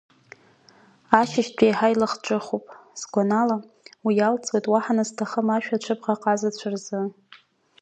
Ашьыжьтәи 1.19 1.67
иаҳа 1.69 1.87
илахҿыхуп, 1.93 2.65
сгәанала, 2.99 3.57
уи 4.05 4.13
иалҵуеит 4.17 4.65
уаҳа 4.71 4.97
назҭахым 4.97 5.47
ашәа 5.55 5.75
аҽыбӷаҟазацәа 5.77 6.69
рзы. 6.73 6.99